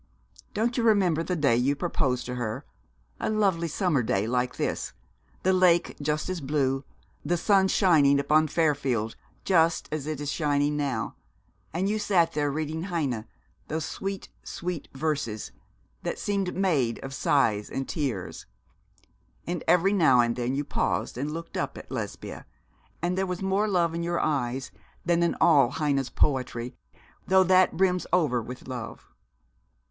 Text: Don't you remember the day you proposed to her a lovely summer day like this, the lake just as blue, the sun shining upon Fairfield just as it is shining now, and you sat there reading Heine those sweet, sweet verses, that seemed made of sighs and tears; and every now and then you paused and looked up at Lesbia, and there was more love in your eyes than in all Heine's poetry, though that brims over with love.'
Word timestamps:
Don't 0.55 0.77
you 0.77 0.83
remember 0.83 1.21
the 1.21 1.35
day 1.35 1.55
you 1.55 1.75
proposed 1.75 2.25
to 2.25 2.33
her 2.33 2.65
a 3.19 3.29
lovely 3.29 3.67
summer 3.67 4.01
day 4.01 4.25
like 4.25 4.55
this, 4.55 4.93
the 5.43 5.53
lake 5.53 5.95
just 6.01 6.27
as 6.27 6.41
blue, 6.41 6.83
the 7.23 7.37
sun 7.37 7.67
shining 7.67 8.19
upon 8.19 8.47
Fairfield 8.47 9.15
just 9.45 9.87
as 9.91 10.07
it 10.07 10.19
is 10.19 10.31
shining 10.31 10.75
now, 10.75 11.13
and 11.71 11.87
you 11.87 11.99
sat 11.99 12.31
there 12.31 12.49
reading 12.49 12.85
Heine 12.85 13.25
those 13.67 13.85
sweet, 13.85 14.29
sweet 14.43 14.87
verses, 14.95 15.51
that 16.01 16.17
seemed 16.17 16.55
made 16.55 16.97
of 17.03 17.13
sighs 17.13 17.69
and 17.69 17.87
tears; 17.87 18.47
and 19.45 19.63
every 19.67 19.93
now 19.93 20.19
and 20.19 20.35
then 20.35 20.55
you 20.55 20.63
paused 20.63 21.15
and 21.15 21.29
looked 21.29 21.55
up 21.57 21.77
at 21.77 21.91
Lesbia, 21.91 22.47
and 23.03 23.15
there 23.15 23.27
was 23.27 23.43
more 23.43 23.67
love 23.67 23.93
in 23.93 24.01
your 24.01 24.19
eyes 24.19 24.71
than 25.05 25.21
in 25.21 25.35
all 25.39 25.69
Heine's 25.69 26.09
poetry, 26.09 26.75
though 27.27 27.43
that 27.43 27.77
brims 27.77 28.07
over 28.11 28.41
with 28.41 28.67
love.' 28.67 29.07